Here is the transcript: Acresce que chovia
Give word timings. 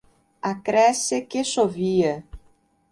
Acresce 0.51 1.21
que 1.29 1.43
chovia 1.53 2.19